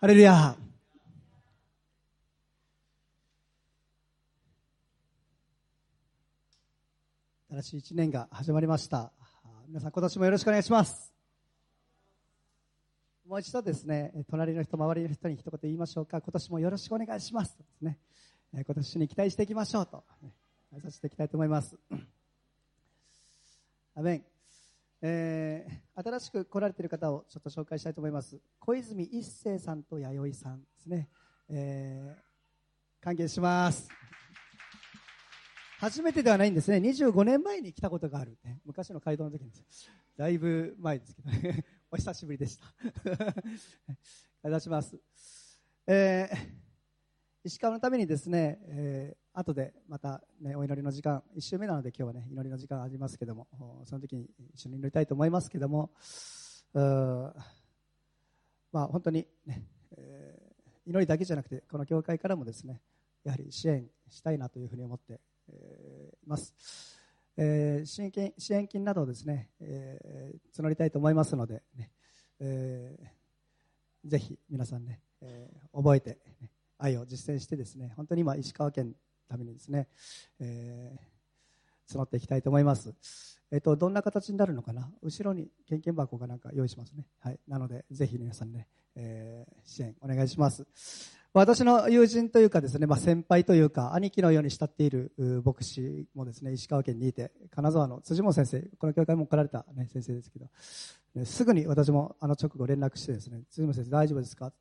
[0.00, 0.56] ハレルヤ
[7.50, 9.12] 新しい一年が始まりました。
[9.68, 11.12] 皆さん今年もよろしくお願いします。
[13.28, 16.22] もう一度ですね、隣の人、周りの人に一言言いましょうか。
[16.22, 17.58] 今年もよろしくお願いします。
[17.58, 17.98] ですね、
[18.54, 20.32] 今年に期待していきましょうと、ね、
[20.74, 21.76] 挨拶していきたいと思います。
[23.94, 24.29] アメン。
[25.02, 28.38] えー、新しく来られている方をちょっと紹介したいと思います。
[28.58, 31.08] 小泉一生さんと弥生さんですね。
[31.48, 33.88] えー、歓迎します。
[35.78, 36.76] 初めてではないんですね。
[36.76, 38.60] 25年前に来たことがある、ね。
[38.66, 39.50] 昔の街道の時に
[40.18, 41.64] だいぶ前ですけどね。
[41.90, 42.66] お久しぶりでした。
[44.44, 44.98] お願いします。
[45.86, 46.36] えー、
[47.44, 53.46] 石川のためにですね、えー、後でまた、ね、お祈りの時間、1週目なので今日はね、祈りの時間ありますけども、
[53.84, 55.90] その時に一緒に祈りたいと思いますけども、
[58.72, 59.64] まあ本当にね、
[59.96, 62.82] えー、祈りだけじゃなくて、この教会からもですね、
[63.24, 65.20] やはり支援したいなというふうに思って
[66.24, 66.54] います。
[67.36, 71.90] えー、支援金支援金などをですね、えー、募りたいと思いますので、ね
[72.40, 78.94] えー、ぜひ皆さんね、えー、覚えて、ね、愛を実践してですね本当に今石川県
[79.30, 79.86] ためにですね、
[80.40, 82.92] えー、募っていきたいと思います。
[83.52, 84.90] えっ、とどんな形になるのかな？
[85.02, 87.06] 後ろに献金箱がなんか用意しますね。
[87.20, 87.38] はい。
[87.48, 90.66] なのでぜひ皆さんね、えー、支援お願いします。
[91.32, 95.12] 私の友人というかですね、まあ、先輩というか兄貴のように慕っている
[95.44, 100.50] 牧師もですね石川県にいて金沢の辻本先生この教会も来られた、ね、先生ですけど
[101.24, 104.52] すぐに私もあの直後連絡してですね辻本先生大丈夫ですか？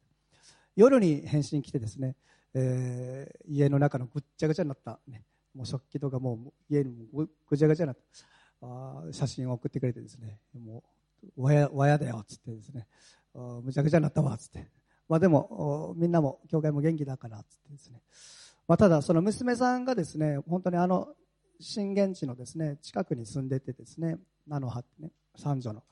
[0.75, 2.15] 夜に返信来てですね、
[2.53, 8.01] えー、家の中のぐっちゃぐちゃになった、ね、もう食器とかもう家にもぐちゃぐちゃになった。
[8.61, 10.39] あ写真を送ってくれてですね。
[10.53, 10.83] も
[11.37, 12.87] うわやわやだよっつってですね。
[13.33, 14.33] あむちゃくちゃになったわ。
[14.33, 14.69] っつって。
[15.07, 18.01] まあ、でもみんなも教会も元気だからっつってですね、
[18.67, 21.07] まあ、ただその娘さんがですね本当にあの
[21.59, 25.83] 震源地のですね近くに住んでてですね菜の葉ってね三女の。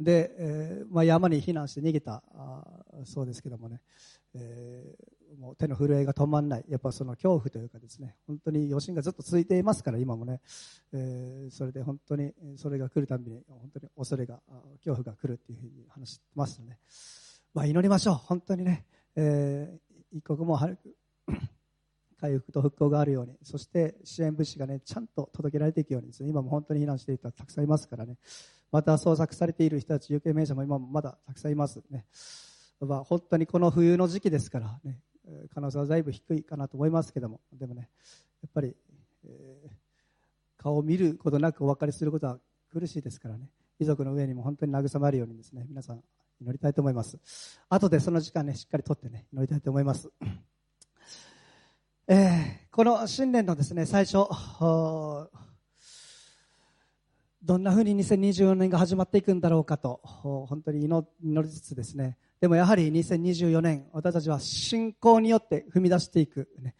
[0.00, 2.22] で、えーまあ、山に避難して逃げた。
[2.34, 2.64] あ
[3.04, 3.80] そうですけどもね、
[4.34, 5.04] えー、
[5.36, 6.64] もう手の震えが止まらない。
[6.68, 8.16] やっぱその恐怖というかですね。
[8.26, 10.40] 本当に余震がずっと続いていますから今もね、
[10.92, 14.40] えー、それで本当にそれが来るたびに本当に恐れが
[14.84, 16.78] 恐怖が来るっていうふうに話してますので、ね。
[17.54, 18.84] まあ、祈りましょう、本当にね、
[19.16, 20.96] えー、一刻も早く
[22.20, 28.16] 回復と復興があるように、そして支援物資がね、ちゃんと届けられていくようにですね、今も本当に避難している人はたくさんいますからね、
[28.70, 32.06] また捜索されている人たち、行方不明者も今もまだたくさんいますね。
[32.80, 35.00] まあ、本当にこの冬の時期ですからね、
[35.52, 37.88] 可能性はだいぶ低いかなと思いますけども、でもね、
[38.42, 38.74] やっぱり、
[39.24, 42.38] えー、顔を見ることなくお別れすることは
[42.72, 46.02] 苦しいですからね、遺族の上にも本当に慰まるようにですね、皆さん
[46.40, 47.18] 祈りたいと思います。
[47.68, 50.10] 後でその時間ね、しっかりとってね、祈りたいと思います。
[52.06, 54.28] えー、この新年のですね、最初、
[57.42, 66.74] どんな風に2024年が始まっていくんだろうかと、本当に祈りつつですね、でもやはり2024年、私たちは信仰によって踏み出していく、ね、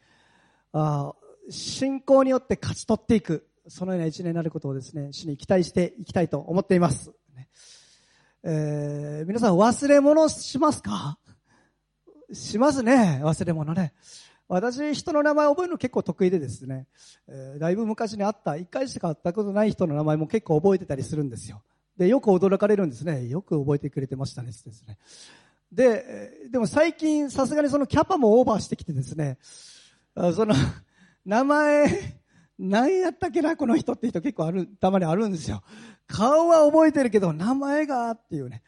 [0.72, 1.14] あ
[1.50, 7.12] 信仰によって勝ち取っていく、そのような一年になることをですね、主に期待していきたいと思っています。
[8.44, 11.18] えー、皆さん忘れ物しますか？
[12.32, 13.94] しますね、忘れ物ね。
[14.48, 16.86] 私、人の名前覚えるの結構得意でですね、
[17.28, 21.62] えー、だいぶ昔に会った、一回しか会ったことない人の名前も結構覚えてたりするんですよ。
[21.98, 23.26] で、よく驚かれるんですね。
[23.26, 24.96] よく覚えてくれてましたね、ですね。
[25.70, 29.38] で、でも最近さすがにそのキャパもオーバーしてきてですね、
[30.14, 30.54] その、
[31.26, 32.16] 名前、
[32.58, 35.62] 何やったっけな、この人って人結構ある、たまにあるんですよ。
[36.06, 38.62] 顔は覚えてるけど、名前がっていうね。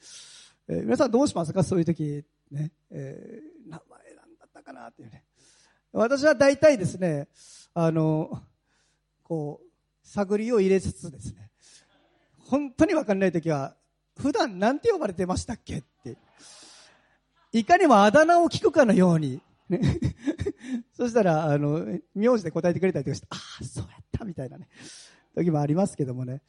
[0.68, 1.62] えー、皆さんどうしますか？
[1.64, 2.72] そういう時、ね。
[2.90, 5.24] えー、名前なんだったかなっていうね。
[5.92, 7.28] 私は大体ですね、
[7.74, 8.42] あの、
[9.24, 11.50] こう、探りを入れつつですね、
[12.38, 13.74] 本当にわかんない時は、
[14.16, 16.16] 普段なんて呼ばれてましたっけって。
[17.52, 19.80] いかにもあだ名を聞くかのように、ね。
[20.94, 24.68] そしたら、あの、名字で答えてくれたりとかして、ああ、そうやったみたいなね。
[25.34, 26.42] 時もありますけどもね。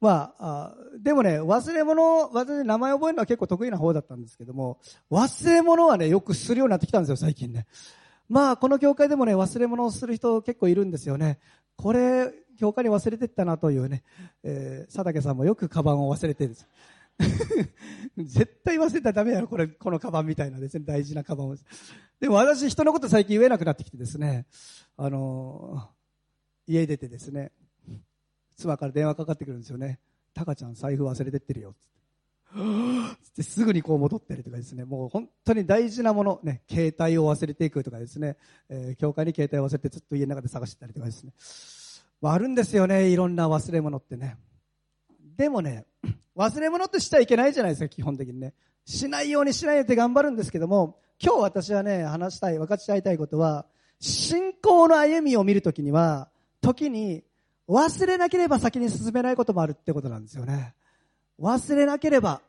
[0.00, 4.78] まあ、あでもね、忘れ物、私名前覚えるのは結構得意な方だったんですけども、
[5.10, 7.66] 忘れ物はね、よくするようになってきたんですよ、最近ね。
[8.28, 11.38] まあ、この教会でもね、忘れ物をする人結構いるんですよね。
[11.76, 14.02] これ、教会に忘れてったなというね、
[14.42, 16.68] えー、佐竹さんもよくカバンを忘れてるんです。
[18.16, 21.56] 絶対忘れたらダメやろ、これ、このカバンみたいなですね、大事なカバンを。
[22.20, 24.46] でも私、人のこと最近言えなくなってきてですね、
[24.96, 27.52] あのー、家出てですね、
[28.56, 30.00] 妻から電話かかってくるんですよね。
[30.34, 31.70] タカちゃん財布忘れてってるよ。
[31.70, 31.78] って
[33.42, 38.36] すぐにこう戻ってるとかですね、もう本当に大事なもの、ね、携帯を忘れていくとかですね、
[38.68, 41.32] えー、教会に携帯を忘れてずっと家の中で探してたりとかですね。
[42.20, 44.36] まあ、あるんですよね、いろんな忘れ物ってね。
[45.36, 45.86] でもね、
[46.36, 48.54] 忘れ物ってしちゃいけないじゃないですか、基本的にね。
[48.84, 53.66] しないようにしないようにって頑張るんですけども、今日私はね、話したい、分かち合いたいことは、
[54.00, 56.30] 信仰の歩みを見るときには、
[56.60, 57.24] 時に
[57.68, 60.74] 忘れなければ先に進めないこともあるってことなんですよね。
[61.40, 62.40] 忘れなければ、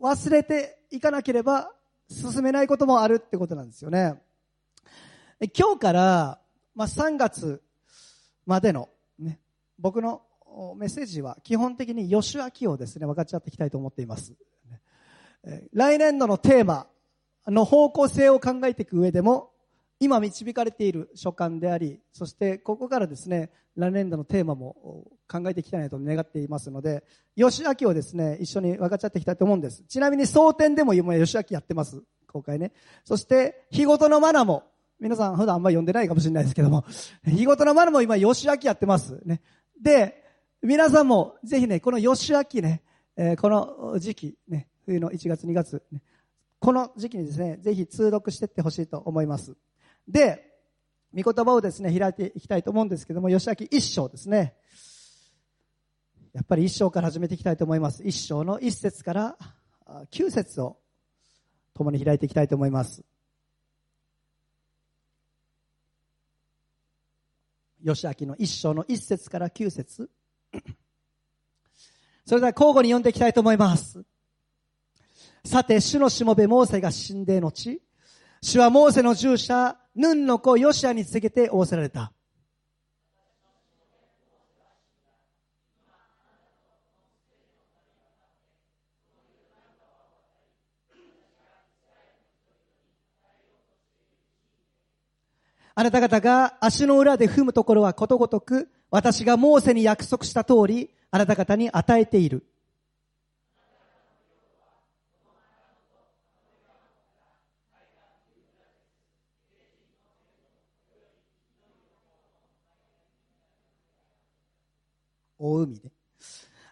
[0.00, 1.72] 忘れていかなければ
[2.08, 4.20] 進めないこともあるってことなんですよね。
[5.56, 6.40] 今日から、
[6.74, 7.62] まあ、3月
[8.46, 8.88] までの、
[9.18, 9.38] ね、
[9.78, 10.22] 僕の
[10.76, 14.34] メッセージは基本的に吉明をですね、分かち合っていきたいと思っています。
[15.72, 16.86] 来年度のテーマ
[17.46, 19.50] の方向性を考えていく上でも、
[19.98, 27.02] 今導かれている書簡であり、そしてここからですね、来年度のテーマも考えていきたいなと願っていますので、
[27.36, 29.82] 吉明をですね、一緒に分かっち合っていきたいと思うんです。
[29.88, 32.02] ちなみに蒼天でも今吉明やってます。
[32.26, 32.72] 公開ね。
[33.04, 34.64] そして、日ごとのマナも、
[35.00, 36.84] 皆さん普段あんまり読んでないかもしれないですけども、
[37.26, 39.20] 日ごとのマナも今吉明やってます。
[39.24, 39.40] ね。
[39.80, 40.22] で、
[40.62, 42.82] 皆さんもぜひね、この吉明ね、
[43.16, 46.02] えー、この時期、ね、冬の1月2月、ね、
[46.60, 49.56] この時期にですね、ぜひ通読していってほしいと思います。
[50.06, 50.52] で、
[51.14, 54.54] 御言葉をですね、開いていきたいと思うんですけども、吉明一章ですね。
[56.32, 58.02] やっぱり一章から始めていきたいと思います。
[58.04, 59.38] 一章の一節から
[60.10, 60.78] 九節を
[61.74, 63.04] 共に開いていきたいと思います。
[67.84, 70.08] 吉明の一章の一節から九節。
[72.24, 74.02] それでは交互に読んでいきたいと思います。
[75.44, 77.80] さて、主のしもべモーセが死んで後、
[78.40, 82.12] 主はモーセの従者、ヌンの子ヨシアに告げて仰せられた。
[95.74, 102.44] あなた方が足の裏で踏むところはことごとく、私がモーセに約束した通り、あなた方に与えている。
[115.38, 115.90] 大海で。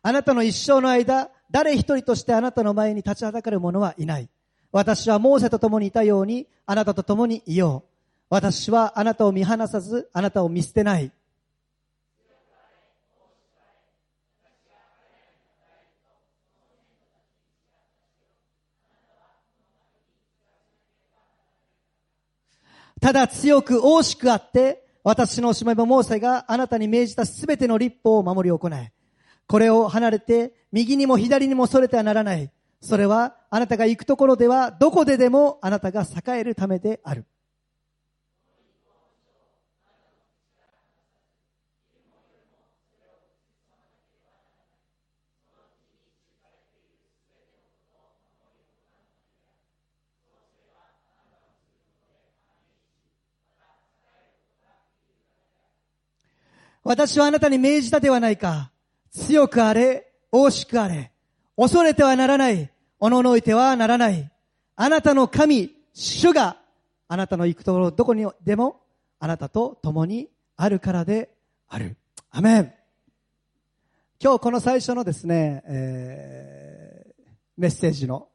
[0.03, 4.29] あなたの一生の間、誰一人としてあなたの前に立ちはだかる者はいない。
[4.73, 7.90] 私はモーセと共にいたように、あなたと共にいよう。
[8.31, 11.11] 私はあなたを見放さず、あなたを見捨てない。
[23.01, 28.93] ただ強く惜しくあって、私のおしまいもモーセがあなたに命じたすべての立法を守り行え。
[29.49, 32.53] これを離れて、右にも左にもそれてはならない。
[32.81, 37.25] それは、あなたが行くところでは、どこででもあなたが栄えるためである。
[56.83, 58.71] 私はあなたに命じたではないか。
[59.11, 61.13] 強くあれ、惜しくあれ。
[61.57, 62.71] 恐れてはならない。
[62.99, 64.31] おののいてはならない。
[64.77, 66.57] あなたの神、主が、
[67.09, 68.81] あなたの行くところどこにでも、
[69.19, 71.31] あなたと共にあるからで
[71.69, 71.97] ある。
[72.31, 72.73] アメン。
[74.23, 77.23] 今日この最初のですね、えー、
[77.57, 78.29] メッセージの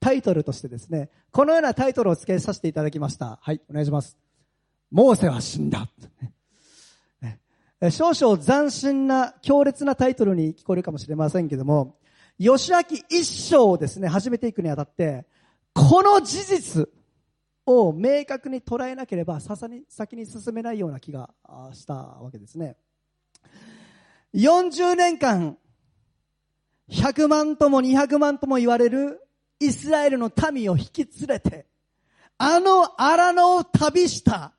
[0.00, 3.38] タイトルとしてですね、このようなタイトルを付けさせていただきました。
[3.40, 4.18] はい、お願いします。
[4.90, 5.88] モーセは死んだ。
[7.88, 11.96] 少々斬新な強烈なタイトルに聞こえるかもしれませんけども、
[12.38, 15.24] 吉明一章をですね、始めていくにあたって、
[15.72, 16.88] この事実
[17.64, 21.30] を明確に捉えなければ、ささに先に進めないような気が
[21.72, 22.76] したわけですね。
[24.34, 25.56] 40年間、
[26.90, 29.26] 100万とも200万とも言われる
[29.58, 31.66] イスラエルの民を引き連れて、
[32.36, 34.52] あの荒野を旅した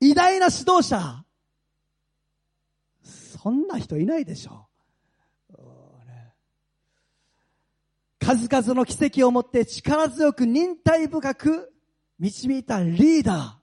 [0.00, 1.24] 偉大な指導者、
[3.48, 4.66] そんな人いないでしょ
[5.54, 5.56] う。
[8.20, 11.72] 数々の奇跡をもって力強く忍耐深く
[12.18, 13.58] 導いたリーダ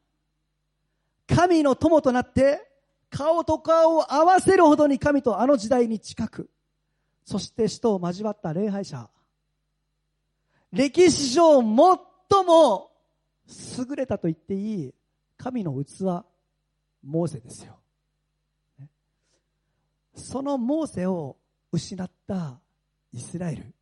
[1.29, 1.35] ー。
[1.35, 2.67] 神の友となって
[3.11, 6.49] 顔と顔を合わせるほどに神とあの時代に近く、
[7.23, 9.07] そして死と交わった礼拝者。
[10.71, 11.65] 歴史上最
[12.43, 12.89] も
[13.87, 14.95] 優れたと言っていい
[15.37, 16.25] 神の器、
[17.03, 17.77] モーセですよ。
[20.15, 21.37] そのモーセを
[21.71, 22.59] 失った
[23.11, 23.73] イスラエル。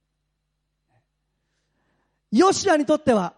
[2.32, 3.36] ヨシアにとっては、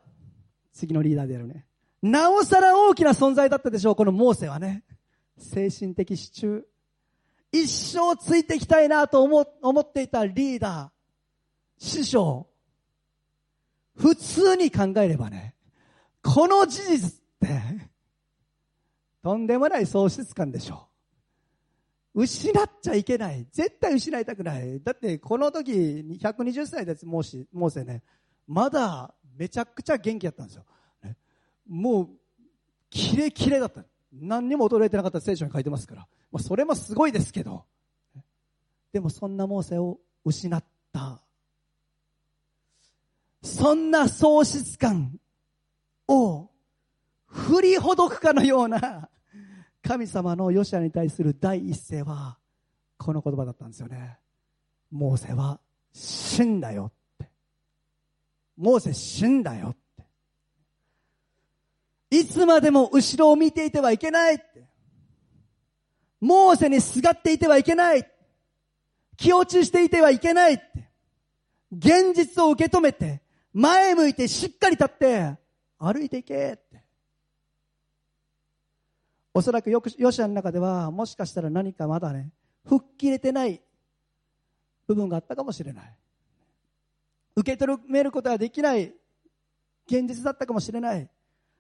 [0.74, 1.66] 次のリーダーであるね。
[2.02, 4.84] なおさら大きな存在だったでしょう、このモーセはね。
[5.38, 6.64] 精神的支柱。
[7.52, 12.48] 一生ついていきたいなと思思っていたリーダー、師匠。
[13.96, 15.56] 普通に考えればね、
[16.22, 17.92] この事実って、
[19.24, 20.95] とんでもない喪失感でしょう。
[22.16, 23.46] 失っちゃいけない。
[23.52, 24.82] 絶対失いたくない。
[24.82, 25.72] だってこの時、
[26.22, 28.04] 120歳です、モーセね。
[28.48, 30.66] まだめちゃくちゃ元気だったんですよ。
[31.04, 31.18] ね
[31.68, 32.10] もう、
[32.90, 33.84] キレキレだった。
[34.14, 36.08] 何にも衰えてなかった聖書に書いてますから。
[36.32, 37.66] まあ、それもすごいですけど。
[38.94, 41.22] でもそんなモーセを失った。
[43.44, 45.20] そんな喪失感
[46.08, 46.50] を
[47.26, 49.10] 振りほどくかのような
[49.88, 52.40] 神様のヨシアに対する第一声は
[52.98, 54.18] この言葉だったんですよね。
[54.92, 55.60] モーセは
[55.94, 57.30] 死んだよって。
[58.58, 59.78] モーセ死んだよっ
[62.10, 62.18] て。
[62.18, 64.66] いつまでも後ろを見ていてはいけないって。
[66.20, 68.10] モーセにすがっていてはいけない。
[69.18, 70.90] 気落ちしていてはいけないって。
[71.72, 73.22] 現実を受け止めて、
[73.54, 75.36] 前向いてしっかり立って、
[75.78, 76.85] 歩いていけって。
[79.38, 82.32] おそらくよく、ヨシアの中では、もしかしたら何かまだね、
[82.66, 83.62] 吹っ切れてない
[84.88, 85.98] 部分があったかもしれない。
[87.36, 88.94] 受け止めることができない
[89.88, 91.10] 現実だったかもしれない。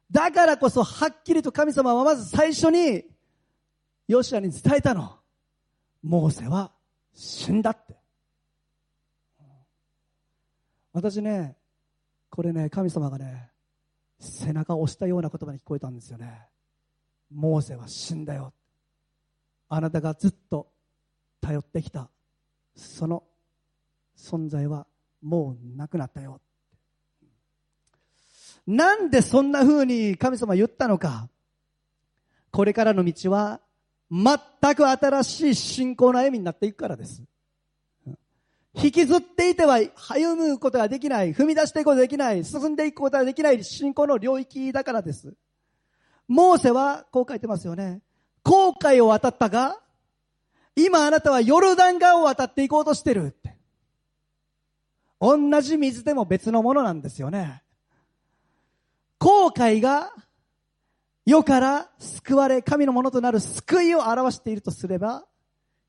[0.09, 3.03] だからこそはっきりと神様はまず最初に
[4.07, 5.19] ヨシアに伝えたの。
[6.01, 6.71] モーセは
[7.13, 7.97] 死んだって。
[10.93, 11.57] 私ね、
[12.29, 13.51] これね、神様がね、
[14.17, 16.47] 背中を押したような言葉に聞こえたんですよね。
[17.35, 18.53] モーセは死んだよ。
[19.67, 20.71] あなたがずっと
[21.41, 22.09] 頼ってきた、
[22.75, 23.23] その
[24.17, 24.87] 存在は
[25.21, 26.39] もうなくなったよ。
[28.65, 31.29] なんでそんな風に神様言ったのか。
[32.51, 33.59] これからの道は
[34.09, 37.21] 全く新しい信仰の歩みになっていくからです。
[38.73, 45.33] 引きずっていては歩むことができない、踏み出していくことができない、進んでいくことができない信仰の領域だからです。
[46.27, 48.01] モーセはこう書いてますよね。
[48.43, 49.79] 後悔を渡ったが、
[50.75, 53.55] 今あなたはヨルダン川を渡っていこうとしてるって。
[55.19, 57.63] 同じ水でも別のものなんですよね。
[59.17, 60.13] 後悔が
[61.25, 65.25] 世から救われ、神のものとなる救いを表しているとすれば、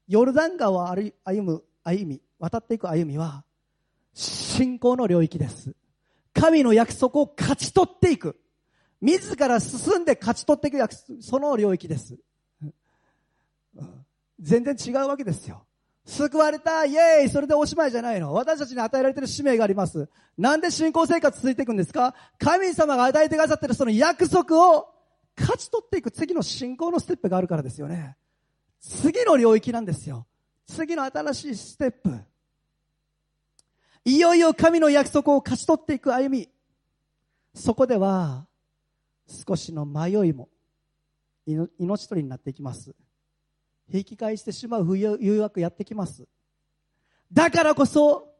[0.08, 1.12] ヨルダン川を歩
[1.42, 3.44] む歩み、渡っていく歩みは、
[4.14, 5.74] 信仰の領域です。
[6.32, 8.40] 神の約束を勝ち取っていく。
[9.00, 12.16] 自ら進んで勝ち取っていく約束、その領域です。
[14.40, 15.64] 全然違うわけですよ。
[16.04, 18.32] 救われた、イエーイそれでおしまいじゃないの。
[18.32, 20.08] 私たちに与えられている使命があります。
[20.38, 22.14] なんで信仰生活続いていくんですか？
[22.38, 24.88] 神様が与えてくださっているその約束を
[25.36, 28.16] 勝ち取っていく次の信仰のステップがあるからですよね。
[28.80, 30.26] 次の領域なんですよ。
[30.66, 32.16] 次の新しいステップ。
[34.04, 36.48] いよいよ神の約束を勝ち取っていく歩み。
[37.54, 38.46] そこでは、
[39.26, 40.48] 少しの迷いも、
[41.78, 42.94] 命取りになっていきます。
[43.92, 46.26] 引き返してしまう誘惑やってきます。
[47.32, 48.32] だからこそ、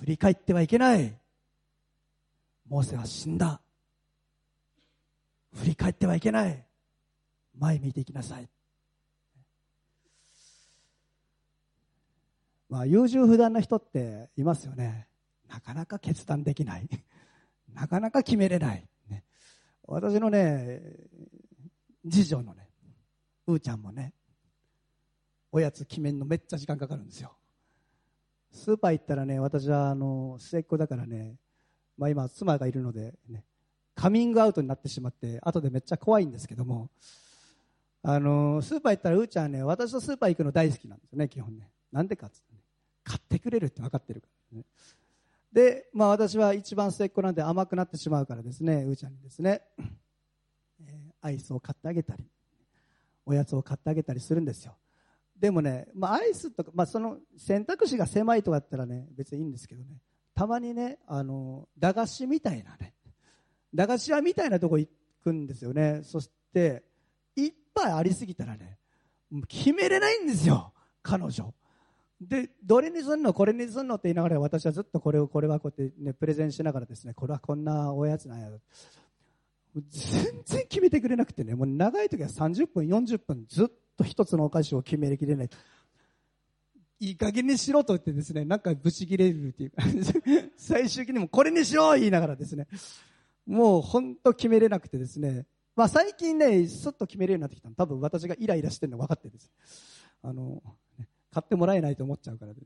[0.00, 1.18] 振り返ってはいけない。
[2.68, 3.60] モーセは死んだ。
[5.54, 6.64] 振り返ってはいけない。
[7.58, 8.48] 前見ていきなさい。
[12.68, 15.06] まあ、優柔不断な人っていますよね。
[15.46, 16.88] なかなか決断できない。
[17.74, 18.88] なかなか決めれない。
[19.92, 20.80] 私のね、
[22.10, 22.66] 次女のね、
[23.46, 24.14] うーちゃんもね、
[25.50, 27.36] おやつ決めんのめっちゃ時間かかるんですよ。
[28.52, 31.36] スーパー行ったらね、私はあの末っ子だからね、
[31.98, 33.44] まあ、今、妻がいるので、ね、
[33.94, 36.90] カミングアウトになってしまって、後でめっちゃ怖いんですけども、
[38.02, 41.70] あのスーパー行ったら、うーちゃんはね、私とスーパー行くの大好きなんですよね、基本ね。
[41.92, 42.60] なんでかっつって、ね、
[43.04, 44.64] 買ってくれるって分かってるからね。
[45.52, 49.62] で、まあ私は一番末っ子なんで甘くなってしまうからですね、うーちゃんにですね、
[50.80, 52.24] えー、アイスを買ってあげたり、
[53.26, 54.74] おやつを買ってあげたりするんですよ。
[55.38, 59.96] でもね、まあ、アイスとか、まあ、その選択肢が狭いとかだったらね、別にいいんですけどね、
[60.34, 62.94] たまにね、あの、駄菓子みたいなね、
[63.74, 64.88] 駄菓子屋みたいなとこ行
[65.22, 66.00] くんですよね。
[66.04, 66.84] そして、
[67.34, 68.78] いっぱいありすぎたらね、
[69.48, 71.52] 決めれないんですよ、彼女。
[72.28, 73.32] で、どれにすんの？
[73.32, 78.48] これにすんのって言いながら私はずっとこれを、これはこうやってね、プレゼンしながらですね、これはこんなおやつなんや。
[79.74, 85.50] 全然決めてくれなくてね、もう長い時は30分、40分ずっと一つのお菓子を決めきれない。
[87.00, 89.82] いい加減にしろと言ってですね、なんかブチ切れるっていうか
[90.56, 92.68] 最終的にもこれにしよう言いながらですね、
[93.46, 97.74] もう本当決めれなくてですね、まあ最近ね、すっと決めるようになってきたの。
[97.74, 99.50] 多分私がイライラしてるの分かってるんです。
[100.22, 100.62] あの、
[101.32, 102.58] 買ってもらえないと思っちゃうからね、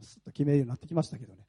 [0.00, 1.40] すっと決めるようになってきましたけどね。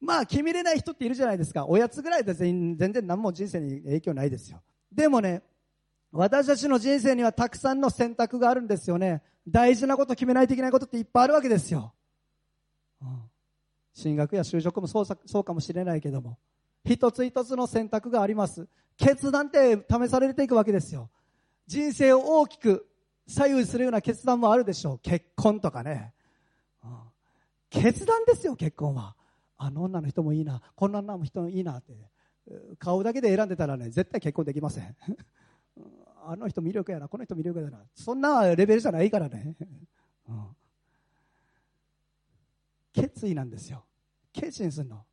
[0.00, 1.66] まあ決めれない人っているじゃないですか。
[1.66, 4.62] おやつぐらいで全然何も人生に影響ないですよ。
[4.92, 5.42] でもね、
[6.12, 9.22] 私たちの人生にはたくさんの選択があるんですよね。
[9.46, 11.92] 大事なこと決めないといけないことっていっぱいあるわけですよ。
[13.02, 13.30] うん、
[13.92, 16.38] 進学や就職もそうそうかもしれないけども、
[16.84, 18.66] 一つ一つの選択があります。
[18.96, 21.10] 決断って試されていくわけですよ。
[21.66, 22.86] 人生を大きく
[23.26, 24.98] 左右するような決断もあるでしょう。
[25.00, 26.12] 結婚とかね。
[27.68, 29.16] 決断ですよ、結婚は。
[29.58, 31.94] あの女の人もいいな、こんな女の人もいいなって。
[32.78, 34.96] 顔だけで選んでたらね、絶対結婚できません。
[36.24, 37.78] あの人魅力やな、この人魅力やな。
[37.94, 39.56] そんなレベルじゃないからね。
[42.92, 43.84] 決意なんですよ。
[44.32, 45.04] 決心するの。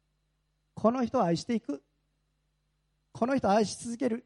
[0.74, 1.84] この人を愛していく。
[3.12, 4.25] この人を愛し続ける。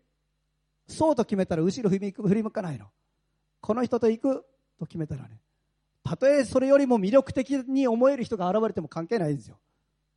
[0.88, 2.88] そうと決めたら後ろ振り向かないの。
[3.62, 4.46] この人と行く
[4.80, 5.40] と決めたらね。
[6.04, 9.58] たとえそれよりも魅力的に思える人が現れても関係ないんですよ。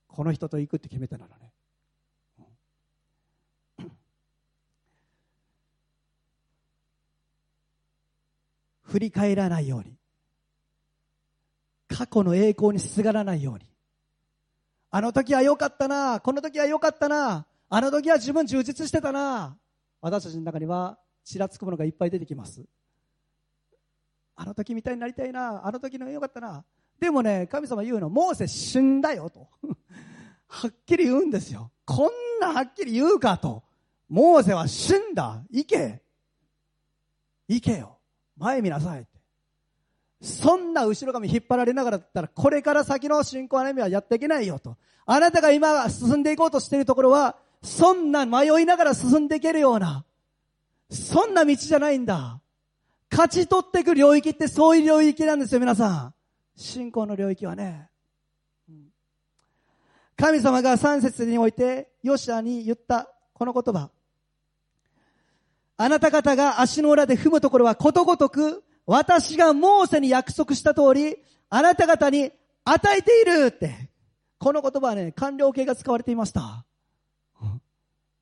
[0.08, 1.50] この人と行くって決めたならね。
[8.90, 9.96] 振り返らないように
[11.88, 13.60] 過去の栄光にすがらないように
[14.90, 19.56] あの時は良かったなこの時は良かったなあの時は自分充実してたな
[20.00, 22.64] 私たちの中にはちらつくものがいっぱい出てきます
[24.40, 26.64] あの時みたいになりたいなあの時の良かったな。
[26.98, 29.48] でもね神様言うのモーセ死んだよと。
[30.48, 31.70] はっきり言うんですよ。
[31.84, 33.62] こんなはっきり言うかと。
[34.08, 35.42] モーセは死んだ。
[35.50, 36.02] 行け。
[37.48, 37.98] 行けよ。
[38.38, 39.06] 前見なさい。
[40.22, 44.78] そんな後ろ髪引っ張られながらだったら、これから先の信仰の歩みはやっていけないよと。
[45.04, 50.04] あなたが今進んでいこうとしているところは、そんな迷いながら進んでいけるような、
[50.90, 52.40] そんな道じゃないんだ。
[53.10, 56.14] 勝ち取っていく領域ってそういう領域なんですよ、皆さん。
[56.56, 57.88] 信仰の領域はね。
[60.16, 63.90] 神様が三節において、ヨシアに言ったこの言葉。
[65.76, 71.16] あなた方が足の裏で踏むところはことごとく、私がモーセに約束した通り、
[71.48, 72.30] あなた方に
[72.64, 73.90] 与えているって。
[74.38, 76.64] この言葉はね、完了形が使われていました。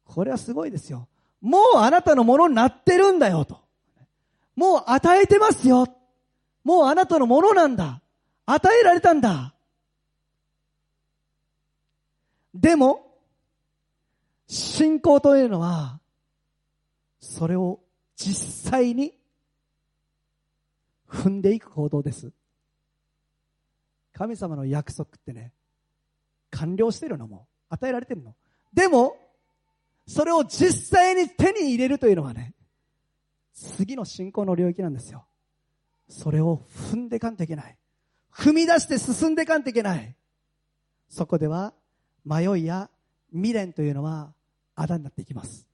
[0.05, 1.09] これはすごいですよ。
[1.41, 3.68] もうあなたのものになってるんだよと。
[4.59, 5.87] もう与えてますよ。
[6.65, 8.03] もうあなたのものなんだ。
[8.45, 9.55] 与えられたんだ。
[12.53, 13.07] でも、
[14.49, 16.01] 信仰というのは、
[17.21, 17.79] それを
[18.17, 19.15] 実際に
[21.09, 22.33] 踏んでいく行動です。
[24.13, 25.53] 神様の約束ってね、
[26.51, 28.35] 完了してるのも、与えられてるの。
[28.75, 29.17] でも、
[30.09, 32.55] それを実際に手に入れるというのはね、
[33.59, 35.27] 次の信仰の領域なんですよ。
[36.09, 37.77] それを踏んでかんといけない。
[38.33, 40.15] 踏み出して進んでかんといけない。
[41.09, 41.75] そこでは、
[42.25, 42.91] 迷いや
[43.33, 44.33] 未練というのは、
[44.75, 45.69] あだになっていきます。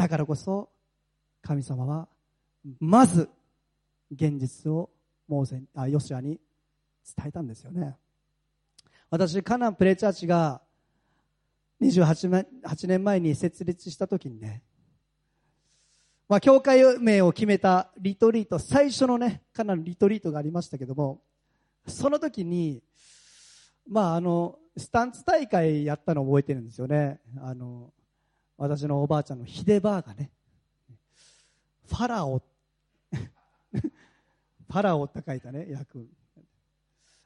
[0.00, 0.70] だからこそ
[1.42, 2.08] 神様は
[2.78, 3.28] まず
[4.10, 4.88] 現実を
[5.28, 6.40] モーセあヨシアに
[7.16, 7.98] 伝えたんですよね
[9.10, 10.62] 私カナンプレイチャーチが
[11.82, 14.62] 28年前に設立した時にね
[16.30, 21.20] まあ、教会名を決めたリトリート、最初のね、カナンリトリートがありましたけども、
[21.88, 22.84] その時に、
[23.88, 27.18] まあ、あの、スタンツ大会やったのを覚えてるんですよね。
[27.40, 27.92] あの、
[28.56, 30.30] 私のおばあちゃんのヒデバーがね、
[31.88, 32.38] ファラオ、
[33.10, 36.08] ファラオって書いたね、役。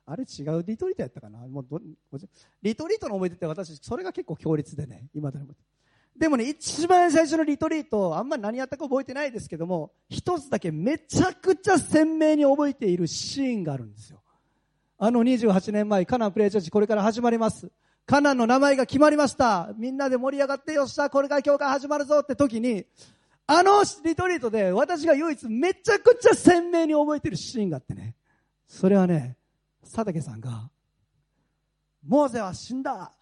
[0.07, 1.47] あれ違うリトリートやったかな？
[1.47, 1.79] もうど
[2.63, 5.55] リトリートの思い出って私、それが結構強烈でね、今でも。
[6.17, 14.23] でもね、一番最初のリトリート、あんまり何やったか覚えてないですけども、一つだけめちゃくちゃ鮮明に覚えているシーンがあるんですよ。
[14.97, 17.71] あの28年前、カナンプレイチャーチこれから始まります。
[18.07, 19.71] カナンの名前が決まりました。
[19.77, 22.87] みんなで盛り上がってよっしゃ、これから教会始まるぞって時に、
[23.47, 28.15] あのリトリートで私が唯一めちゃくちゃ鮮明に覚えてるシーンがあってね。
[28.67, 29.37] それはね、
[29.83, 30.71] 佐竹さんが、
[32.07, 33.13] モーゼは死んだ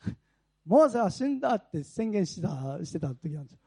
[0.65, 3.59] モーゼは死んだって宣言した、してた時なんですよ。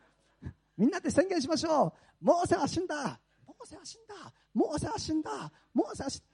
[0.77, 1.93] みんなで宣言しましょう
[2.25, 6.25] モーゼは死んだモーゼは死んだモーゼは死んだモーゼは死んだ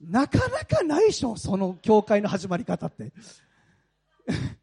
[0.00, 3.12] なかなかないでしょその教会の始まり方って。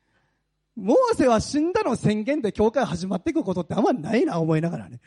[0.76, 5.02] モーセは死んだの宣言で教会始まっていくことってあんまないな思いながらね。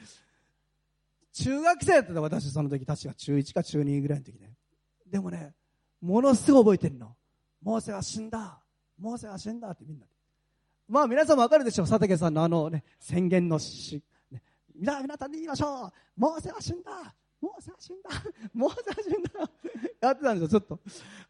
[1.32, 4.54] 中学生だった私その時確か中1か中2ぐらいの時ね。
[5.06, 5.54] でもね、
[6.00, 7.16] ものすごい覚えてるの。
[7.62, 8.60] モーセは死んだ。
[8.98, 10.06] モーセは死んだってみんな。
[10.88, 11.86] まあ皆さんもわかるでしょう。
[11.86, 14.42] 佐竹さんのあのね、宣言のし、ね、
[14.74, 15.92] 皆皆さんで言いましょう。
[16.16, 18.10] モーセは死んだモーセは死んだ
[18.52, 19.50] モーセは死んだ
[20.00, 20.80] やってたんですよ、ちょっと。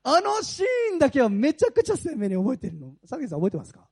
[0.04, 2.92] あのシーンだけはめちゃくちゃ鮮明に覚えてるの。
[3.02, 3.86] 佐竹さん覚えてますか？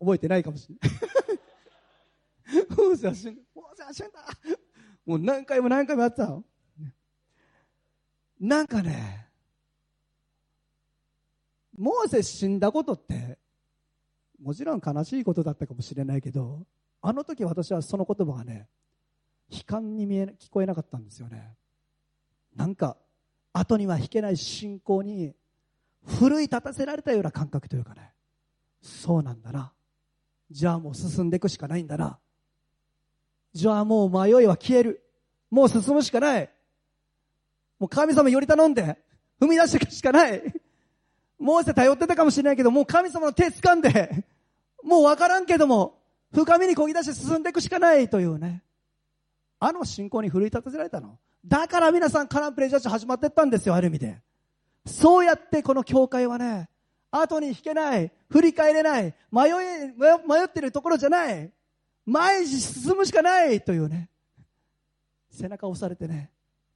[0.00, 2.68] 覚えてないかもしれない。
[2.70, 4.10] モーセは死んだモーセは死んだ
[5.04, 6.44] もう何回も何回もやってたの。
[8.40, 9.25] なんかね、
[11.78, 13.38] モーセ死んだことって、
[14.42, 16.66] もちろん悲しいことだったかもしれないけど、
[17.02, 18.68] あの時私はその言葉がね、
[19.50, 21.54] 悲観に見え聞こえなかったんですよね。
[22.54, 22.96] なんか、
[23.52, 25.34] 後には引けない信仰に、
[26.04, 28.12] 奮い立たせられたような感覚というかね、
[28.80, 29.72] そうなんだな。
[30.50, 32.18] じゃあもう進んでいくしかないんだな。
[33.52, 35.02] じゃあもう迷いは消える。
[35.50, 36.50] もう進むしかない。
[37.78, 38.98] もう神様より頼んで、
[39.40, 40.42] 踏み出していくしかない。
[41.38, 44.24] モーセ頼ってたかもしれないけど、もう神様の手掴んで、
[44.82, 45.98] もうわからんけども、
[46.32, 48.62] 深みにこぎ出して進んでいくしかないというね。
[49.58, 51.18] あの信仰に奮い立たせられたの？
[51.44, 54.20] だから皆さんカナンプレジャージ始まってったんですよ、ある意味で。
[54.86, 56.68] そうやってこの教会はね、
[57.10, 59.52] 後に引けない、振り返れない、迷い、
[60.26, 61.52] 迷ってるところじゃない、
[62.04, 64.10] 前に進むしかないというね、
[65.30, 66.30] 背中を押されてね、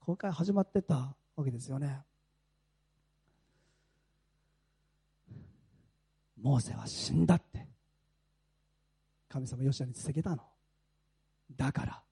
[0.07, 2.03] 教会始まってったわけですよね。
[6.43, 7.67] モーセは死んだって。
[9.29, 10.43] 神様ヨシアに告げたの。
[11.57, 12.03] だから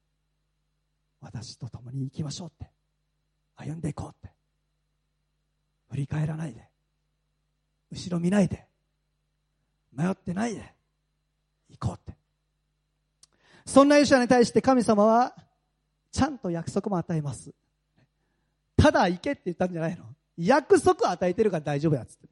[1.21, 2.71] 私と共に行きましょうって。
[3.57, 4.35] 歩んでいこうって。
[5.91, 6.69] 振り返らないで。
[7.91, 8.67] 後ろ見ないで。
[9.93, 10.75] 迷ってないで。
[11.71, 12.17] 行こうって。
[13.67, 15.35] そんなヨシアに対して神様は
[16.13, 17.53] ちゃんと約束も与えます。
[18.77, 20.05] ただ行けって言ったんじゃないの。
[20.37, 22.29] 約束を与えてるから大丈夫やつって。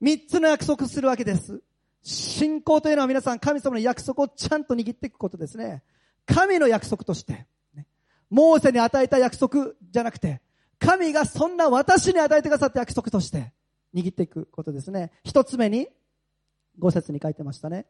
[0.00, 1.60] 三つの約束するわけです。
[2.02, 5.82] 信仰というのは皆さん神様の約束をちゃんと握っていくことですね。
[6.26, 7.86] 神の約束として、ね、
[8.30, 10.40] モーセに与えた約束じゃなくて、
[10.78, 13.52] 神がそんな私に与えてくださった約束として
[13.94, 15.10] 握っていくことですね。
[15.24, 15.88] 一つ目に、
[16.78, 17.86] 五節に書いてましたね。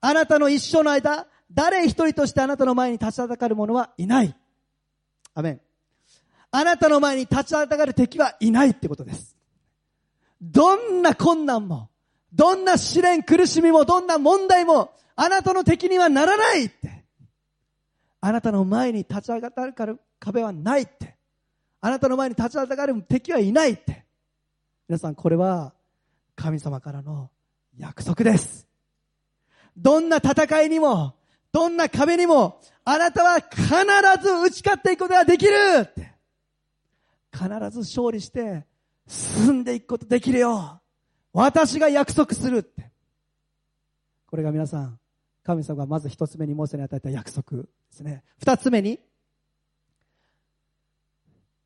[0.00, 4.36] あなたの一生の間、誰一人としてあなたの前に立ちはだかる者はいない。
[5.34, 5.60] アメン。
[6.50, 9.37] あなたの前に立ちはだかる敵はいないってことです。
[10.40, 11.90] どんな困難も、
[12.32, 17.04] どんな試練、苦しみも、どんな問題も、あなたの敵にはならないって。
[18.20, 21.16] あなたの前に立ち上がる壁はないって。
[21.80, 24.04] あなたの前に立ち上がる敵はいないって。
[24.88, 25.72] 皆さん、これは
[26.34, 27.30] 神様からの
[27.76, 28.66] 約束です。
[29.76, 31.14] どんな戦いにも、
[31.52, 36.14] どんな壁にも、あなたは必ず打ち勝っていくことができるって。
[37.32, 38.66] 必ず勝利して、
[39.08, 40.80] 進んでいくことできるよ。
[41.32, 42.90] 私が約束するって。
[44.26, 45.00] これが皆さん、
[45.42, 48.22] 神様がまず一つ目にモーセに与えた約束ですね。
[48.38, 49.00] 二つ目に、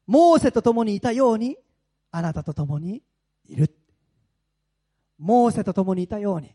[0.07, 1.57] モーセと共にいたように、
[2.13, 3.03] あなたと共に
[3.49, 3.75] いる。
[5.19, 6.55] モーセと共にいたように、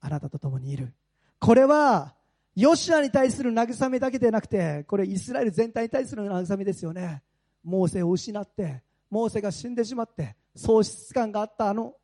[0.00, 0.94] あなたと共にいる。
[1.38, 2.14] これは、
[2.56, 7.22] ヨシアに対する慰めだけでなくて、これイスラエル全体に対する慰めですよね。
[7.62, 11.94] モーセを失って、モーセが死んでしまって喪失感があったあの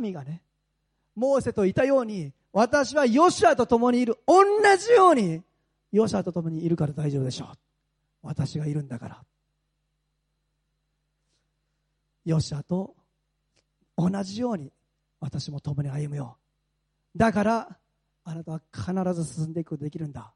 [0.00, 0.42] 民がね
[1.14, 4.16] モーセといたように私はヨシュアと共にいる。
[4.26, 4.44] 同
[4.76, 5.42] じように
[5.90, 7.48] ヨシュアと共にいるから大丈夫でしょう。
[8.22, 9.24] 私がいるんだから。
[12.24, 12.94] ヨシュアと
[13.96, 14.72] 同じように
[15.20, 16.36] 私も共に歩むよ。
[17.16, 17.76] だから
[18.24, 20.32] あなたは必ず進んでいくことできるんだ。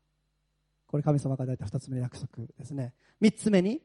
[0.88, 2.94] これ神様が与えた二つ目の約束ですね。
[3.20, 3.80] 三つ目に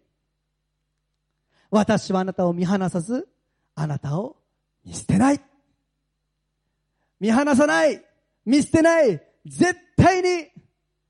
[1.70, 3.28] 私はあなたを見放さず、
[3.76, 4.38] あなたを
[4.86, 5.42] 見捨てない。
[7.20, 8.04] 見放さない。
[8.46, 9.22] 見捨てない。
[9.46, 10.48] 絶対に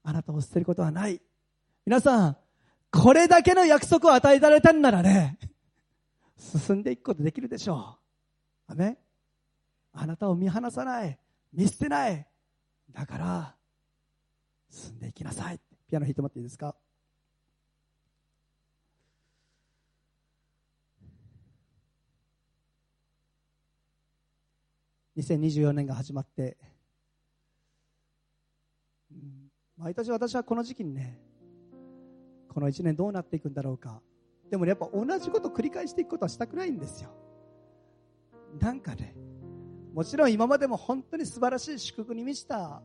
[0.03, 1.21] あなたを捨てることはない。
[1.85, 2.37] 皆さん、
[2.91, 5.37] これだけの約束を与えられたんならね、
[6.37, 7.97] 進んでいくことできるでしょ
[8.69, 8.71] う。
[8.71, 8.97] アメ
[9.91, 11.19] あなたを見放さない。
[11.51, 12.25] 見捨てない。
[12.91, 13.55] だから、
[14.69, 15.59] 進んでいきなさい。
[15.87, 16.75] ピアノ弾いてもらっていいですか？
[25.17, 26.57] 2024年が始まって、
[29.77, 31.19] 毎年私はこの時期にね
[32.47, 34.01] この1年どうなっていくんだろうか。
[34.49, 37.09] でもやっぱ同じこと繰り返していくことはしたくないんですよ。
[38.59, 39.15] なんかね
[39.93, 42.81] もちろん今までも本当に素晴らしい祝福に満ちた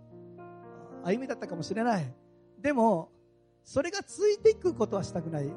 [1.04, 2.14] 歩みだったかもしれない。
[2.58, 3.10] でも
[3.64, 5.52] それが続いていくことはしたくない。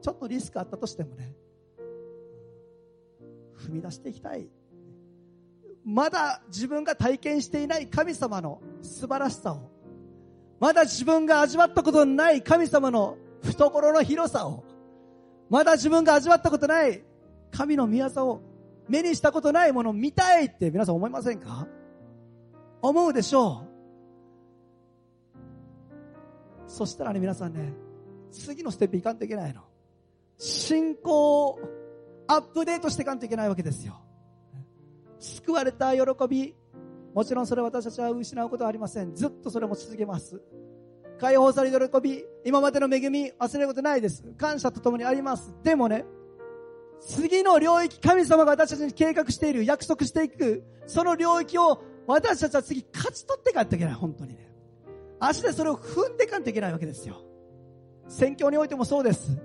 [0.00, 1.34] ちょっとリスクあったとしてもね
[3.56, 4.48] 踏み出していきたい。
[5.84, 9.70] まだ自分が体験していない神様の素晴らしさを、
[10.60, 14.64] まだ自分が味わったことのない神様の懐の広さを、
[15.50, 17.02] まだ自分が味わったことない
[17.50, 18.42] 神の御業を
[18.88, 21.66] 目にしたことないものを見たいって皆さん思いませんか？
[22.80, 23.64] 思うでしょ
[26.66, 26.70] う。
[26.70, 27.72] そしたらね、皆さんね、
[28.30, 29.62] 次のステップいかんといけないの。
[30.38, 31.60] 信仰を
[32.26, 34.00] アップデートしていかんといけないわけですよ。
[35.22, 36.54] 救われた喜び、
[37.14, 39.14] もちろんそれ私たちは失うことはありません。
[39.14, 40.42] ずっとそれも続けます。
[41.18, 44.24] 解放される喜び、今までの恵み忘れることないです。
[44.36, 45.54] 感謝とともにあります。
[45.62, 46.04] でもね、
[47.00, 54.52] 次の領域、神様が私たちに計画している、約束していく、その領域を私たちは次勝ち取っていかないといけない、本当にね。
[55.20, 57.22] 足でそれを踏んでいかないといけないわけですよ。
[58.08, 59.38] 宣教においてもそうです。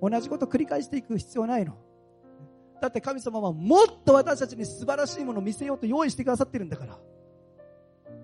[0.00, 1.76] 同じことを繰り返していく必要ないの。
[2.84, 6.98] だって神様はもっと私たちに素晴らしいものを見せようと用意してくださってるんだから。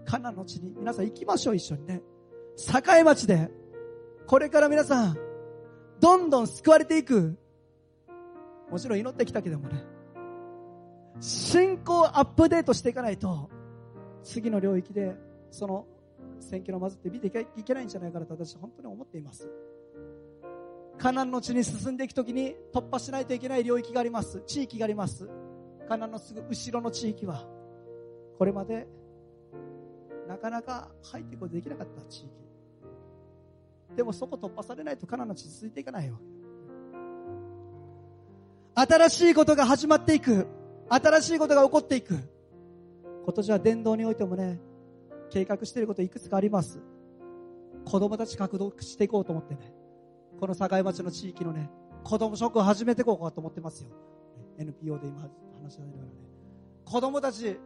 [0.05, 2.03] カナの地に皆さん行きましょう、一緒にね。
[2.69, 3.51] 栄町で、
[4.27, 5.19] これから皆さん、
[5.99, 7.39] どんどん救われていく。
[8.71, 9.83] もちろん祈ってきたけどもね。
[11.21, 13.49] 信仰アップデートしていかないと、
[14.23, 15.17] 次の領域で、
[15.51, 15.87] その
[16.39, 19.49] 選挙のまずって見ていけないんじゃないかなと私は本当に思っています。
[21.01, 24.43] カナンの地に進んでいくときに突破しないといけない領域があります。
[24.47, 25.31] 地域があります。
[25.89, 27.49] カナンのすぐ後ろの地域は、
[28.37, 28.87] これまで
[30.29, 32.29] なかなか入っていくことできなかった地域。
[33.97, 36.19] でもそこ突破されないとカナンの地続いていかないわ
[38.77, 38.93] け。
[38.93, 40.47] 新しいことが始まっていく。
[40.91, 42.15] 新しいことが起こっていく。
[43.25, 44.61] 今年は伝道においてもね、
[45.31, 46.79] 計画していることいくつかあります。
[47.87, 49.80] 子供たち獲得していこうと思ってね。
[50.41, 51.71] この境町の地域のね、
[52.03, 53.91] 子供食を始めていこうかと思ってますよ。
[54.59, 55.21] NPO で今
[55.63, 56.11] 話し合いながらね。
[56.85, 57.59] 子供たち、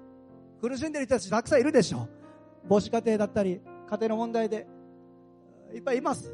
[0.60, 2.08] 苦しんでる人たちたくさんいるでしょ。
[2.68, 4.66] 母子家庭だったり、家庭の問題で、
[5.72, 6.32] いっぱいいます。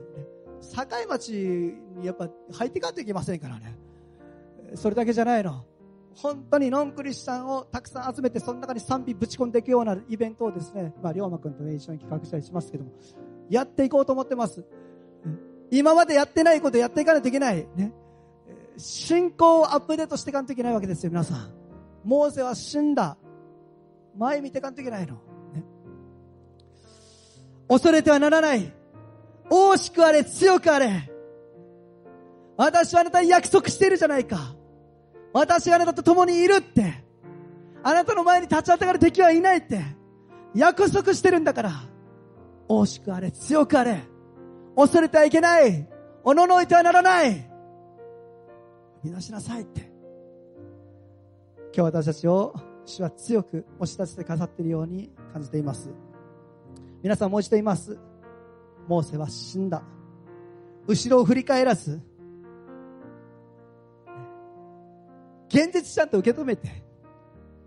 [0.61, 3.79] 境町にやっぱ入っていかんといけませんからね。
[4.75, 5.65] それだけじゃないの。
[6.15, 12.93] 本当にノンクリスチャンをたくさん集めて、その中に賛美ぶち込んでいくようなイベントをですね、まあ、龍馬くんとね、一緒に企画したりしますけども、
[13.49, 14.65] やっていこうと思ってます。
[15.71, 17.67] 今までやってないことやっていかないといけない。
[17.77, 17.93] ね。
[18.77, 21.53] 信仰をアップデートしていかないといけないわけですよ、皆さん。
[22.05, 23.17] モーセは死んだ。
[24.17, 25.15] 前見ていかないといけないの。
[25.15, 25.21] ね、
[27.69, 28.73] 恐れてはならない。
[29.49, 31.11] 大しくあれ、強くあれ。
[32.57, 34.55] 私はあなたに約束しているじゃないか。
[35.33, 37.05] 私があなたと共にいるって。
[37.83, 39.83] あなたの前に立ち当たる敵はいないって。
[40.55, 41.73] 約束してるんだから。
[42.69, 44.10] 大しくあれ、強くあれ。
[44.77, 45.89] 恐れてはいけない。
[46.23, 47.51] おののいてはならない。
[49.03, 49.81] 見なしなさいって。
[51.73, 52.55] 今日私たちを
[52.85, 55.91] 主は強く押し出して飾っているように感じています。
[57.03, 57.99] 皆さんもう一度言います。
[58.89, 59.83] モーセは死んだ。
[60.87, 62.01] 後ろを振り返らず、
[65.49, 66.85] 現実ちゃんと受け止めて、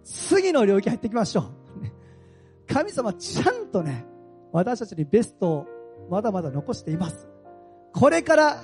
[0.03, 2.73] 次の領域入っていきましょう。
[2.73, 4.05] 神様ちゃんとね、
[4.51, 5.67] 私たちにベストを
[6.09, 7.27] まだまだ残しています。
[7.93, 8.63] これから、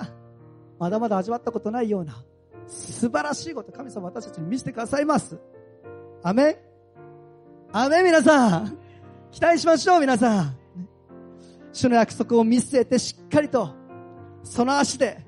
[0.78, 2.24] まだまだ味わったことないような、
[2.66, 5.38] 素晴らしいこと、神様私たちに見せてくださいます。
[6.22, 6.62] アメ
[7.72, 8.78] アメ皆さん
[9.30, 10.56] 期待しましょう皆さん
[11.72, 13.70] 主の約束を見据えてしっかりと、
[14.42, 15.24] その足で、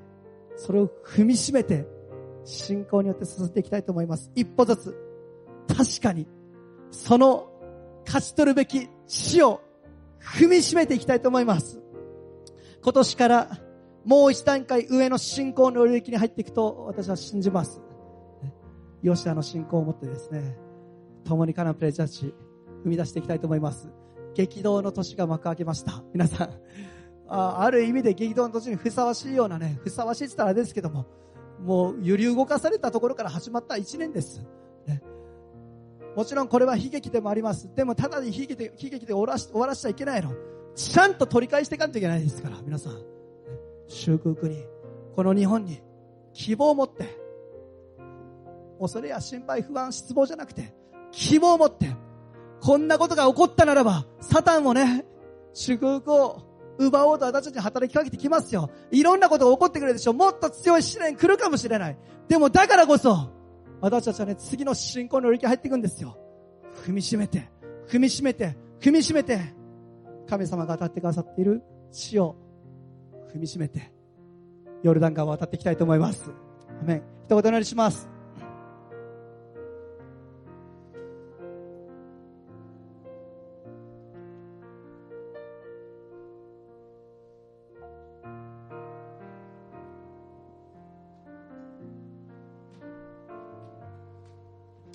[0.57, 1.87] それを踏みしめて、
[2.43, 4.29] 信仰によって進んでいきたいと思います。
[4.35, 4.97] 一歩ずつ、
[5.67, 6.27] 確かに、
[6.91, 7.49] その
[8.05, 9.61] 勝ち取るべき死を
[10.19, 11.79] 踏みしめていきたいと思います。
[12.83, 13.57] 今年から
[14.05, 17.81] もう一段階上の信仰の領域に入っていくと私は信じます。
[19.03, 20.57] 吉田の信仰を持ってですね、
[21.23, 22.25] 共にカナンプレジャーチ
[22.85, 23.89] 踏み出していきたいと思います。
[24.33, 26.03] 激動の年が幕開けました。
[26.13, 26.49] 皆さん、
[27.27, 31.05] あある意味で激動の年にふさわしいようなね、ふさわしいって言ったらあれですけども、
[31.61, 34.45] もう揺り動かされたところから始まった一年です。
[34.87, 35.01] ね、
[36.15, 37.73] もちろんこれは悲劇でもあります。
[37.75, 40.31] でもただに悲劇で悲劇で終わらし終わらしちゃいけないの。
[40.75, 43.01] ちゃんと取り返していかないといけないですから、皆さん。
[43.87, 44.65] 祝福に、
[45.15, 45.81] この日本に
[46.33, 47.07] 希望を持って、
[48.79, 50.73] 恐れや心配、不安、失望じゃなくて、
[51.11, 51.95] 希望を持って、
[52.61, 55.05] こんなことが起こったならば、サタンもね、
[55.53, 56.41] 祝福を
[56.77, 58.69] 奪おうと私たちに働きかけてきますよ。
[58.91, 60.13] いろんなことが起こってくるでしょう。
[60.15, 61.97] もっと強い試練来るかもしれない。
[62.27, 63.29] でもだからこそ、
[63.79, 66.17] 私たちはね、次の信仰の領域入っていくんですよ。
[66.85, 67.49] 踏みしめて、
[67.87, 69.39] 踏みしめて、踏みしめて、
[70.27, 72.35] 神様が当たってくださっている地を
[73.33, 73.91] 踏みしめて、
[74.81, 76.31] ヨルダン川を渡っていきたいと思います。
[76.81, 77.03] アメン。
[77.25, 78.09] 一言お願いします。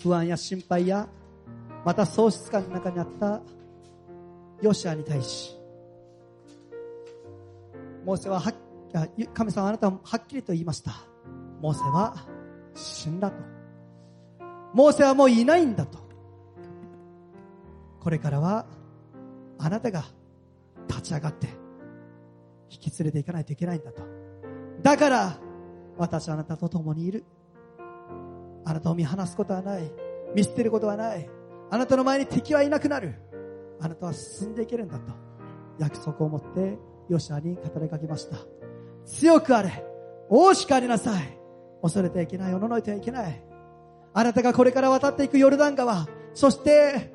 [0.00, 1.08] 不安や心配や
[1.84, 3.42] また喪失感の中にあった
[4.60, 5.56] ヨシアに対し、
[8.04, 8.52] モーセはは
[9.34, 10.92] 神様あなたははっきりと言いました。
[11.60, 12.26] モーセは
[12.74, 13.36] 死んだと。
[14.72, 15.98] モーセはもういないんだと。
[18.00, 18.66] これからは
[19.58, 20.04] あなたが
[20.88, 21.48] 立ち上がって
[22.70, 24.02] 引き連れていかないといけないんだと。
[24.82, 25.38] だから
[25.96, 27.24] 私はあなたと共にいる。
[28.64, 29.90] あなたを見放すことはない。
[30.34, 31.28] 見捨てることはない。
[31.70, 33.27] あなたの前に敵はいなくなる。
[33.80, 35.12] あなたは進んでいけるんだと。
[35.78, 38.36] 約束を持ってヨシアに語りかけました。
[39.04, 39.84] 強くあれ。
[40.28, 41.38] 大しくありなさい。
[41.82, 42.54] 恐れてはいけない。
[42.54, 43.42] おののいてはいけない。
[44.12, 46.06] あなたがこれから渡っていくヨルダン川。
[46.34, 47.12] そして、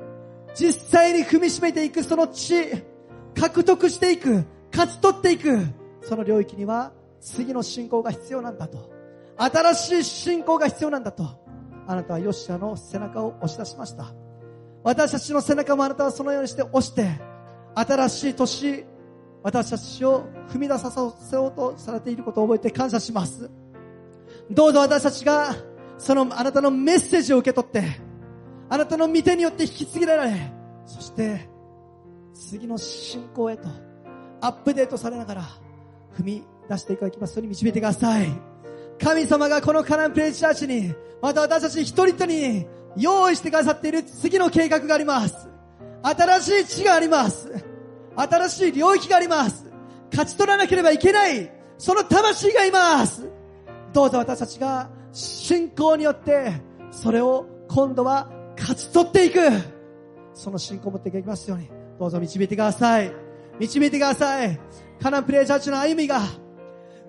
[0.56, 2.56] 実際に踏みしめていくその地、
[3.36, 5.60] 獲得していく、勝ち取っていく、
[6.02, 8.92] その領域には次の信仰が必要なんだと。
[9.38, 11.26] 新しい信仰が必要なんだと。
[11.88, 14.14] あなたはヨシアの背中を押し出しました。
[14.84, 17.08] 私たちの背中もあなたはそのようにして押して、
[17.76, 18.86] 新しい年、
[19.42, 23.50] 私たちを踏み出させようとされていることを覚えて感謝します。
[24.52, 25.56] どうぞ私たちが、
[25.98, 27.84] そのあなたのメッセージを受け取って、
[28.70, 30.34] あなたの御手によって引き継ぎられ、
[30.86, 31.50] そして、
[32.34, 33.68] 次の信仰へと、
[34.42, 35.44] アップデートされながら、
[36.18, 38.28] 踏み出していただきますように導いてください。
[39.02, 42.68] 神様がこのカナンプレイチャーチに、また私たち一人一人に
[42.98, 45.50] 用意してくださっている次の計画があります。
[46.04, 47.52] 新しい地があります。
[48.16, 49.72] 新しい領域があります。
[50.12, 53.28] 勝ち取らなければいけない、その魂がいます。
[53.94, 56.54] どうぞ私たちが信仰によって、
[56.92, 59.40] それを今度は勝ち取っていく。
[60.34, 63.12] その信仰を持っていきますように、どうぞ導いてください。
[63.60, 64.60] 導いてください。
[65.02, 66.22] カナンプレイチャーチの歩みが、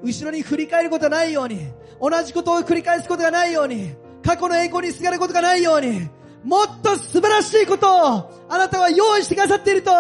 [0.02, 1.58] 後ろに振り返ることがないように、
[2.00, 6.08] 同じことを繰り返すことがないように、過去の栄光にすがることがないように、
[6.42, 9.90] もっと素晴らしいことをあなたは用意してくださっていると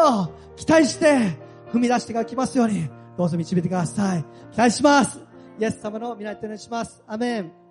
[0.56, 1.38] 期待して
[1.72, 4.24] 踏み出してがきますように、どうぞ導いてください。
[4.52, 5.20] 期待します。
[5.60, 7.02] イエス様の皆にお願いします。
[7.06, 7.63] アメン。